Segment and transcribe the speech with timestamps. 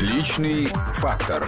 [0.00, 1.44] Личный фактор.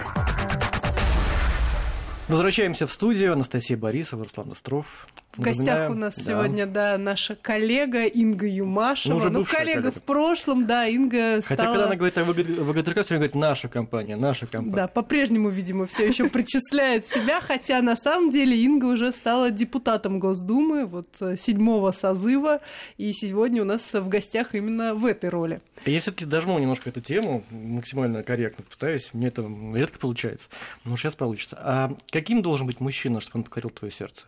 [2.28, 3.32] Возвращаемся в студию.
[3.32, 5.08] Анастасия Борисова, Руслан Остров.
[5.32, 6.22] В гостях у нас да.
[6.22, 9.14] сегодня, да, наша коллега Инга Юмашева.
[9.14, 11.42] Ну, уже ну коллега, в прошлом, да, Инга стала...
[11.42, 14.76] Хотя, когда она говорит о ВГТРК, все говорит «наша компания», «наша компания».
[14.76, 20.18] Да, по-прежнему, видимо, все еще причисляет себя, хотя на самом деле Инга уже стала депутатом
[20.18, 22.60] Госдумы, вот э, седьмого созыва,
[22.98, 25.62] и сегодня у нас в гостях именно в этой роли.
[25.86, 30.50] Я все-таки дожму немножко эту тему, максимально корректно пытаюсь, мне это редко получается,
[30.84, 31.56] но сейчас получится.
[31.58, 34.26] А каким должен быть мужчина, чтобы он покорил твое сердце?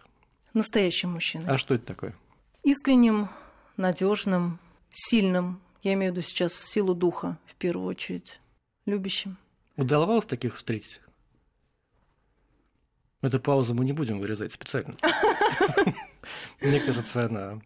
[0.55, 1.47] Настоящим мужчиной.
[1.49, 2.15] А что это такое?
[2.63, 3.29] Искренним,
[3.77, 4.59] надежным,
[4.91, 5.61] сильным.
[5.83, 8.41] Я имею в виду сейчас силу духа, в первую очередь,
[8.87, 9.37] любящим.
[9.77, 11.01] Удавалось таких встретить?
[13.21, 14.95] Эту паузу мы не будем вырезать специально.
[16.61, 17.61] Мне кажется, она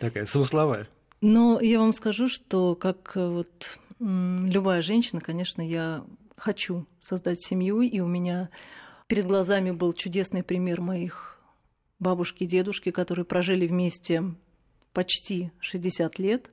[0.00, 0.88] такая смысловая.
[1.20, 6.04] Но я вам скажу, что как э, вот любая женщина, конечно, я
[6.36, 8.50] хочу создать семью, и у меня
[9.06, 11.33] перед глазами был чудесный пример моих
[11.98, 14.22] бабушки и дедушки, которые прожили вместе
[14.92, 16.50] почти 60 лет,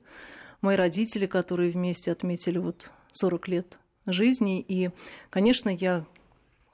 [0.60, 4.60] мои родители, которые вместе отметили вот 40 лет жизни.
[4.60, 4.90] И,
[5.30, 6.04] конечно, я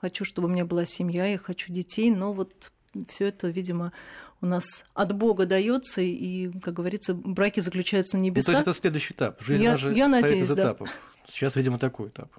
[0.00, 2.72] хочу, чтобы у меня была семья, я хочу детей, но вот
[3.08, 3.92] все это, видимо,
[4.40, 8.48] у нас от Бога дается, и, как говорится, браки заключаются на небесах.
[8.48, 9.42] Ну, то есть это следующий этап.
[9.42, 10.88] Жизнь я, же я надеюсь, из этапов.
[10.88, 11.32] Да.
[11.32, 12.32] Сейчас, видимо, такой этап.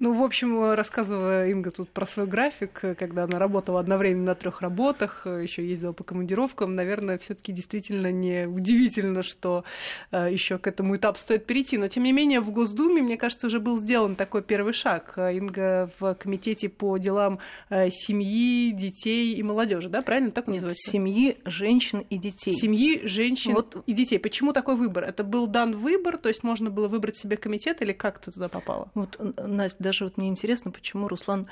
[0.00, 4.62] Ну, в общем, рассказывая Инга тут про свой график, когда она работала одновременно на трех
[4.62, 9.64] работах, еще ездила по командировкам, наверное, все-таки действительно не удивительно, что
[10.10, 11.76] э, еще к этому этапу стоит перейти.
[11.76, 15.18] Но, тем не менее, в Госдуме, мне кажется, уже был сделан такой первый шаг.
[15.18, 20.90] Инга в комитете по делам э, семьи, детей и молодежи, да, правильно так Нет, называется?
[20.90, 22.54] Семьи, женщин и детей.
[22.54, 23.76] Семьи, женщин вот.
[23.84, 24.18] и детей.
[24.18, 25.04] Почему такой выбор?
[25.04, 28.48] Это был дан выбор, то есть можно было выбрать себе комитет или как ты туда
[28.48, 28.90] попала?
[28.94, 31.46] Вот, Настя, даже вот мне интересно, почему Руслан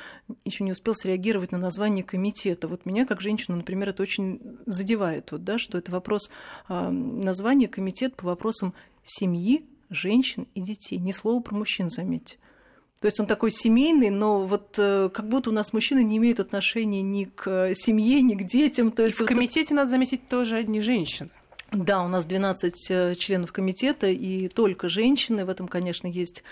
[0.44, 2.68] еще не успел среагировать на название комитета.
[2.68, 6.30] Вот меня, как женщину, например, это очень задевает, вот, да, что это вопрос
[6.68, 10.98] э, названия комитет по вопросам семьи, женщин и детей.
[10.98, 12.36] Ни слова про мужчин, заметьте.
[13.00, 16.38] То есть он такой семейный, но вот э, как будто у нас мужчины не имеют
[16.38, 18.92] отношения ни к семье, ни к детям.
[18.92, 21.30] То есть в вот комитете, надо заметить, тоже одни женщины.
[21.72, 25.44] Да, у нас 12 э, членов комитета, и только женщины.
[25.44, 26.44] В этом, конечно, есть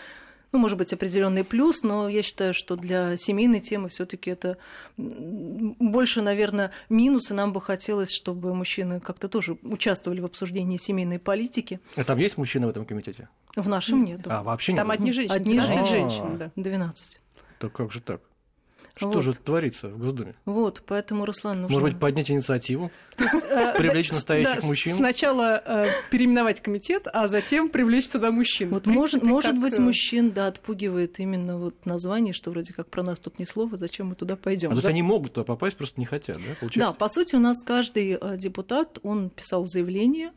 [0.52, 4.58] ну, может быть, определенный плюс, но я считаю, что для семейной темы все-таки это
[4.96, 11.18] больше, наверное, минус, и нам бы хотелось, чтобы мужчины как-то тоже участвовали в обсуждении семейной
[11.18, 11.80] политики.
[11.96, 13.28] А там есть мужчины в этом комитете?
[13.54, 14.20] В нашем нет.
[14.26, 14.78] А, вообще нет?
[14.78, 15.36] Там одни женщины.
[15.36, 16.50] Одни женщины, да.
[16.56, 17.20] 12.
[17.58, 18.20] Так как же так?
[18.98, 19.22] Что вот.
[19.24, 20.34] же творится в Госдуме?
[20.46, 21.74] Вот, поэтому, Руслан, нужно...
[21.74, 22.90] Может быть, поднять инициативу?
[23.18, 24.96] Э, привлечь настоящих мужчин?
[24.96, 28.70] Сначала э, переименовать комитет, а затем привлечь туда мужчин.
[28.70, 33.20] Вот может, быть, э, мужчин, да, отпугивает именно вот название, что вроде как про нас
[33.20, 34.70] тут ни слова, зачем мы туда пойдем.
[34.70, 36.80] А то есть они могут туда попасть, просто не хотят, да, получается?
[36.80, 40.32] Да, по сути, у нас каждый депутат, он писал заявление,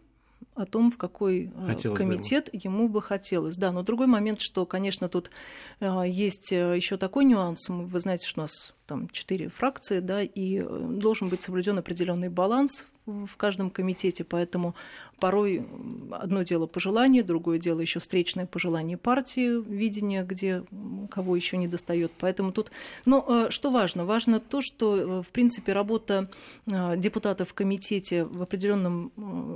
[0.59, 2.87] о том, в какой хотелось комитет бы ему.
[2.89, 3.55] бы хотелось.
[3.55, 5.31] Да, но другой момент, что, конечно, тут
[5.79, 7.69] есть еще такой нюанс.
[7.69, 12.29] Вы знаете, что у нас там четыре фракции, да, и э, должен быть соблюден определенный
[12.29, 14.75] баланс в каждом комитете, поэтому
[15.19, 15.65] порой
[16.11, 20.63] одно дело пожелание, другое дело еще встречное пожелание партии, видение, где
[21.11, 22.11] кого еще не достает.
[22.19, 22.71] Поэтому тут,
[23.05, 26.29] но э, что важно, важно то, что э, в принципе работа
[26.65, 29.11] депутатов в комитете в определенном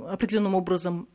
[0.08, 1.08] определенным образом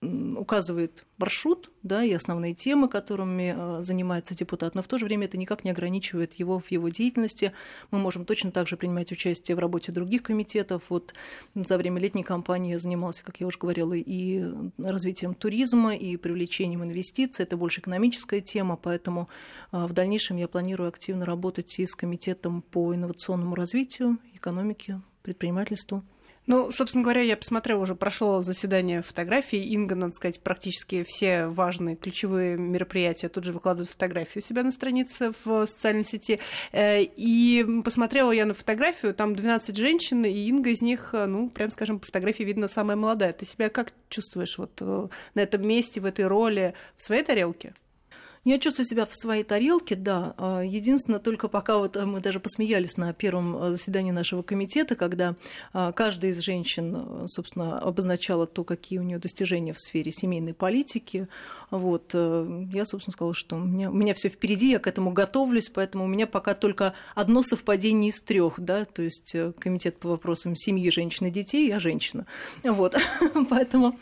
[0.00, 5.26] указывает маршрут да, и основные темы, которыми э, занимается депутат, но в то же время
[5.26, 7.52] это никак не ограничивает его в его деятельности.
[7.90, 10.84] Мы можем точно так же принимать участие в работе других комитетов.
[10.88, 11.14] Вот
[11.54, 14.44] за время летней кампании я занимался, как я уже говорила, и
[14.78, 17.42] развитием туризма, и привлечением инвестиций.
[17.42, 19.28] Это больше экономическая тема, поэтому
[19.72, 26.04] э, в дальнейшем я планирую активно работать и с комитетом по инновационному развитию, экономике, предпринимательству.
[26.48, 29.62] Ну, собственно говоря, я посмотрела, уже прошло заседание фотографий.
[29.64, 34.70] Инга, надо сказать, практически все важные ключевые мероприятия тут же выкладывает фотографии у себя на
[34.70, 36.40] странице в социальной сети.
[36.72, 41.50] Э, и посмотрела я на фотографию, там 12 женщин, и Инга из них, э, ну,
[41.50, 43.34] прям скажем, по фотографии видно самая молодая.
[43.34, 47.74] Ты себя как чувствуешь вот э, на этом месте, в этой роли, в своей тарелке?
[48.44, 50.34] Я чувствую себя в своей тарелке, да.
[50.36, 54.96] А, единственное, только пока вот э, мы даже посмеялись на первом э, заседании нашего комитета,
[54.96, 55.34] когда
[55.72, 60.54] а, каждая из женщин, э, собственно, обозначала то, какие у нее достижения в сфере семейной
[60.54, 61.28] политики.
[61.70, 62.14] Вот.
[62.14, 66.04] Я, собственно, сказала, что у меня, у меня все впереди, я к этому готовлюсь, поэтому
[66.04, 70.88] у меня пока только одно совпадение из трех, да, то есть комитет по вопросам семьи,
[70.90, 72.24] женщин и детей, я женщина.
[72.64, 72.96] Вот.
[73.50, 73.98] Поэтому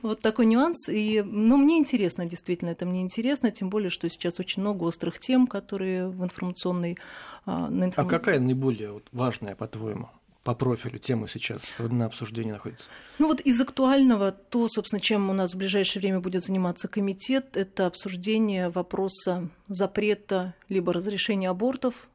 [0.00, 0.88] вот такой нюанс.
[0.88, 4.84] И, ну, мне интересно, действительно, это мне интересно, тем более более, что сейчас очень много
[4.84, 6.98] острых тем, которые в информационной...
[7.46, 8.06] А, на информ...
[8.06, 10.10] А какая наиболее важная, по-твоему?
[10.42, 12.88] по профилю тема сейчас на обсуждении находится?
[13.18, 17.58] Ну вот из актуального, то, собственно, чем у нас в ближайшее время будет заниматься комитет,
[17.58, 22.08] это обсуждение вопроса запрета либо разрешения абортов,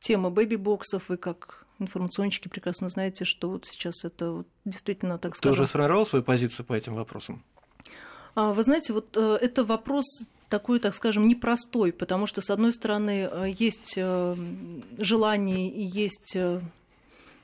[0.00, 5.54] тема бэби-боксов, вы как информационщики прекрасно знаете, что вот сейчас это вот действительно, так сказать.
[5.54, 7.44] Ты уже сформировал свою позицию по этим вопросам?
[8.34, 10.04] А, вы знаете, вот э, это вопрос
[10.50, 14.36] такой, так скажем, непростой, потому что, с одной стороны, э, есть э,
[14.98, 16.36] желание и есть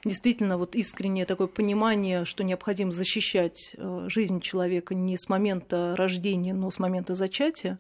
[0.06, 6.54] действительно вот искреннее такое понимание, что необходимо защищать э, жизнь человека не с момента рождения,
[6.54, 7.78] но с момента зачатия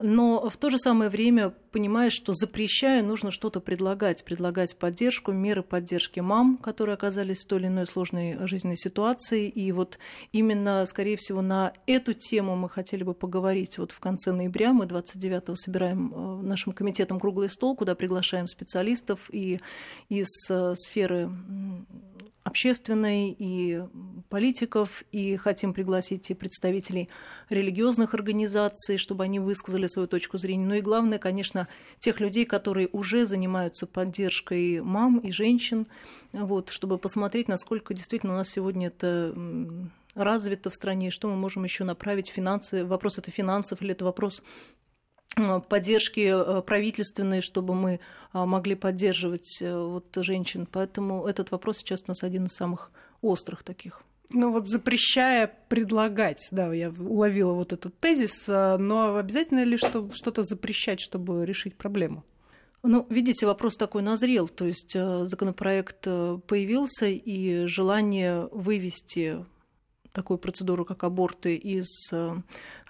[0.00, 5.64] но в то же самое время понимаешь, что запрещая, нужно что-то предлагать, предлагать поддержку, меры
[5.64, 9.48] поддержки мам, которые оказались в той или иной сложной жизненной ситуации.
[9.48, 9.98] И вот
[10.30, 13.78] именно, скорее всего, на эту тему мы хотели бы поговорить.
[13.78, 19.28] Вот в конце ноября мы 29-го собираем э, нашим комитетом круглый стол, куда приглашаем специалистов
[19.32, 19.58] и
[20.08, 21.28] из э, сферы
[22.48, 23.82] общественной, и
[24.28, 27.08] политиков, и хотим пригласить и представителей
[27.50, 30.66] религиозных организаций, чтобы они высказали свою точку зрения.
[30.66, 31.68] Ну и главное, конечно,
[32.00, 35.86] тех людей, которые уже занимаются поддержкой мам и женщин,
[36.32, 39.34] вот, чтобы посмотреть, насколько действительно у нас сегодня это
[40.14, 42.84] развито в стране, что мы можем еще направить финансы.
[42.84, 44.42] Вопрос это финансов или это вопрос
[45.68, 48.00] поддержки э, правительственной, чтобы мы
[48.32, 50.66] а, могли поддерживать э, вот, женщин.
[50.70, 52.90] Поэтому этот вопрос сейчас у нас один из самых
[53.22, 54.02] острых таких.
[54.30, 60.44] Ну вот запрещая предлагать, да, я уловила вот этот тезис, но обязательно ли что, что-то
[60.44, 62.24] запрещать, чтобы решить проблему?
[62.82, 69.46] Ну, видите, вопрос такой назрел, то есть законопроект появился, и желание вывести
[70.18, 72.42] такую процедуру, как аборты из а,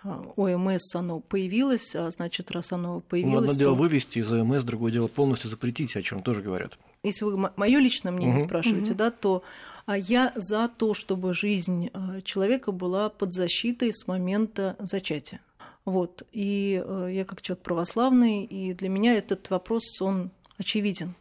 [0.03, 3.35] ОМС оно появилось, а значит, раз оно появилось...
[3.35, 3.59] Ну, одно то...
[3.59, 6.79] дело вывести из ОМС, другое дело полностью запретить, о чем тоже говорят.
[7.03, 8.47] Если вы мое личное мнение угу.
[8.47, 8.99] спрашиваете, угу.
[8.99, 9.43] да, то
[9.85, 15.41] а я за то, чтобы жизнь а, человека была под защитой с момента зачатия.
[15.85, 16.23] Вот.
[16.33, 21.15] И я как человек православный, и для меня этот вопрос, он очевиден.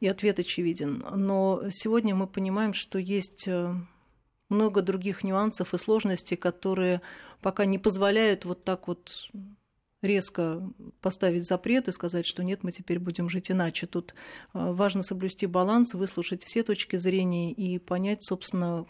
[0.00, 1.04] И ответ очевиден.
[1.14, 3.48] Но сегодня мы понимаем, что есть
[4.48, 7.00] много других нюансов и сложностей, которые
[7.40, 9.28] пока не позволяют вот так вот
[10.02, 10.62] резко
[11.00, 13.86] поставить запрет и сказать, что нет, мы теперь будем жить иначе.
[13.86, 14.14] Тут
[14.52, 18.86] а, важно соблюсти баланс, выслушать все точки зрения и понять, собственно,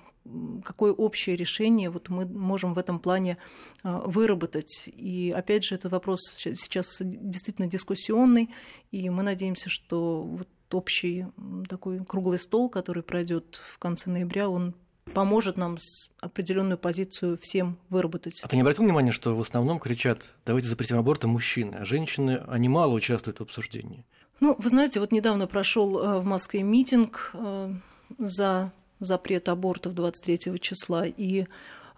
[0.64, 3.38] какое общее решение вот мы можем в этом плане
[3.82, 4.88] а, выработать.
[4.88, 8.50] И опять же, этот вопрос сейчас действительно дискуссионный,
[8.90, 11.26] и мы надеемся, что вот общий
[11.68, 14.74] такой круглый стол, который пройдет в конце ноября, он
[15.16, 15.78] поможет нам
[16.20, 18.40] определенную позицию всем выработать.
[18.42, 22.42] А ты не обратил внимания, что в основном кричат «давайте запретим аборты» мужчины, а женщины,
[22.48, 24.04] они мало участвуют в обсуждении?
[24.40, 27.72] Ну, вы знаете, вот недавно прошел э, в Москве митинг э,
[28.18, 31.46] за запрет абортов 23 числа, и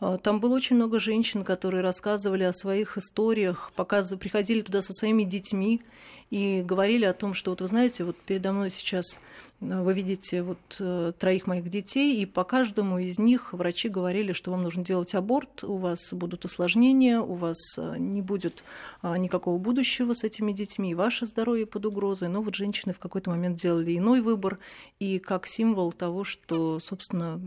[0.01, 4.93] э, там было очень много женщин, которые рассказывали о своих историях, показывали, приходили туда со
[4.93, 5.81] своими детьми
[6.31, 9.19] и говорили о том, что вот вы знаете, вот передо мной сейчас
[9.61, 14.53] вы видите вот э, троих моих детей, и по каждому из них врачи говорили, что
[14.53, 18.63] вам нужно делать аборт, у вас будут осложнения, у вас э, не будет
[19.03, 22.29] никакого будущего с этими детьми, и ваше здоровье под угрозой.
[22.29, 24.59] Но вот женщины в какой-то момент делали иной выбор,
[25.01, 27.41] и как символ того, что, собственно,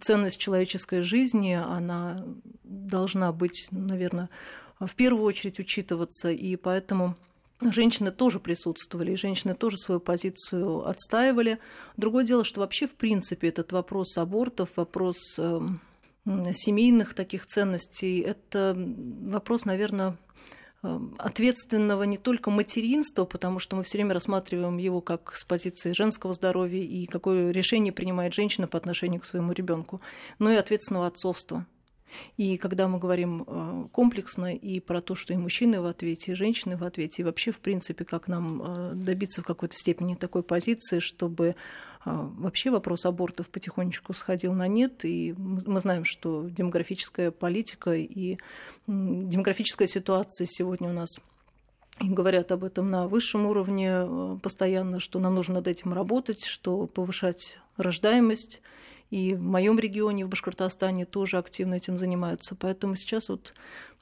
[0.00, 2.24] ценность человеческой жизни, она
[2.64, 4.30] должна быть, наверное,
[4.80, 7.16] в первую очередь учитываться, и поэтому
[7.60, 11.58] Женщины тоже присутствовали, и женщины тоже свою позицию отстаивали.
[11.96, 15.80] Другое дело, что вообще, в принципе, этот вопрос абортов, вопрос эм,
[16.24, 20.16] семейных таких ценностей, это вопрос, наверное,
[20.84, 25.90] эм, ответственного не только материнства, потому что мы все время рассматриваем его как с позиции
[25.90, 30.00] женского здоровья и какое решение принимает женщина по отношению к своему ребенку,
[30.38, 31.66] но и ответственного отцовства.
[32.36, 36.34] И когда мы говорим э, комплексно и про то, что и мужчины в ответе, и
[36.34, 40.42] женщины в ответе, и вообще, в принципе, как нам э, добиться в какой-то степени такой
[40.42, 41.54] позиции, чтобы э,
[42.04, 48.38] вообще вопрос абортов потихонечку сходил на нет, и мы знаем, что демографическая политика и
[48.86, 51.18] демографическая ситуация сегодня у нас
[52.00, 56.86] и говорят об этом на высшем уровне постоянно, что нам нужно над этим работать, что
[56.86, 58.62] повышать рождаемость,
[59.10, 62.54] и в моем регионе, в Башкортостане, тоже активно этим занимаются.
[62.54, 63.54] Поэтому сейчас вот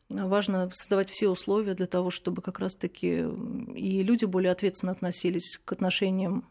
[0.08, 3.24] важно создавать все условия для того, чтобы как раз-таки
[3.74, 6.44] и люди более ответственно относились к отношениям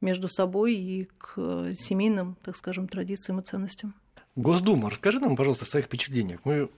[0.00, 3.94] между собой и к семейным, так скажем, традициям и ценностям.
[4.34, 6.40] Госдума, расскажи нам, пожалуйста, о своих впечатлениях.
[6.44, 6.70] Мы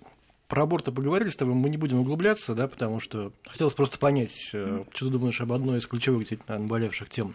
[0.48, 4.50] про аборты поговорили с тобой, мы не будем углубляться, да, потому что хотелось просто понять,
[4.52, 4.88] mm.
[4.92, 7.34] что ты думаешь об одной из ключевых, наверное, болевших тем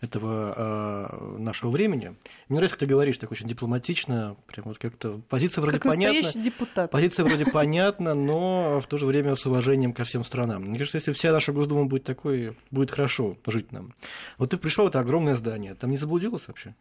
[0.00, 2.14] этого э, нашего времени.
[2.48, 6.42] Мне нравится, как ты говоришь, так очень дипломатично, прям вот как-то позиция вроде как понятна.
[6.42, 6.90] депутат.
[6.90, 10.62] Позиция вроде понятна, но в то же время с уважением ко всем странам.
[10.62, 13.94] Мне кажется, если вся наша Госдума будет такой, будет хорошо жить нам.
[14.38, 16.74] Вот ты пришел в это огромное здание, там не заблудилась вообще?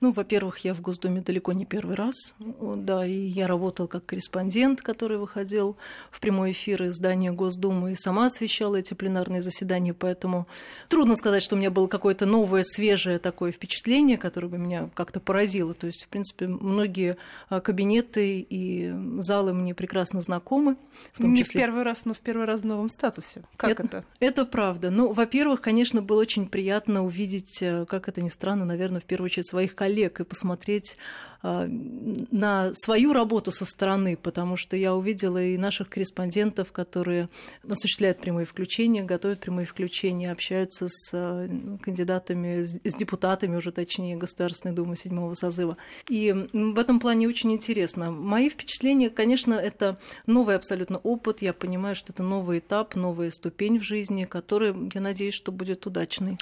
[0.00, 4.82] Ну, во-первых, я в Госдуме далеко не первый раз, да, и я работал как корреспондент,
[4.82, 5.76] который выходил
[6.10, 10.46] в прямой эфир из здания Госдумы и сама освещала эти пленарные заседания, поэтому
[10.88, 15.20] трудно сказать, что у меня было какое-то новое, свежее такое впечатление, которое бы меня как-то
[15.20, 15.74] поразило.
[15.74, 17.16] То есть, в принципе, многие
[17.48, 20.76] а, кабинеты и залы мне прекрасно знакомы.
[21.12, 21.60] В том не числе...
[21.60, 23.42] в первый раз, но в первый раз в новом статусе.
[23.56, 23.82] Как это?
[23.84, 24.90] Это, это правда.
[24.90, 29.26] Ну, во-первых, конечно, было очень приятно увидеть, э, как это ни странно, наверное, в первую
[29.26, 30.96] очередь своих коллег и посмотреть
[31.42, 37.28] на свою работу со стороны, потому что я увидела и наших корреспондентов, которые
[37.68, 41.48] осуществляют прямые включения, готовят прямые включения, общаются с а,
[41.80, 45.76] кандидатами, с депутатами уже точнее Государственной Думы седьмого созыва.
[46.08, 48.10] И в этом плане очень интересно.
[48.10, 51.40] Мои впечатления, конечно, это новый абсолютно опыт.
[51.40, 55.86] Я понимаю, что это новый этап, новая ступень в жизни, который, я надеюсь, что будет
[55.86, 56.36] удачный.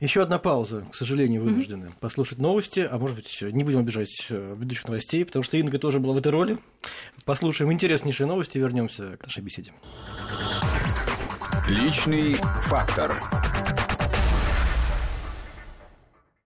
[0.00, 1.86] Еще одна пауза, к сожалению, вынуждены.
[1.86, 2.00] Mm-hmm.
[2.00, 6.14] Послушать новости, а может быть, не будем обижать ведущих новостей, потому что Инга тоже была
[6.14, 6.58] в этой роли.
[7.24, 9.72] Послушаем интереснейшие новости и вернемся к нашей беседе.
[11.68, 13.22] Личный фактор.